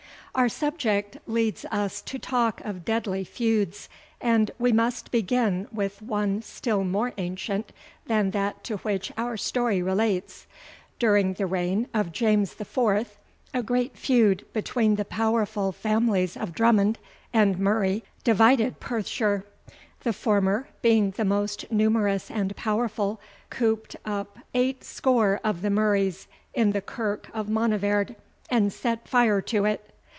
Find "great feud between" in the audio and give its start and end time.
13.61-14.95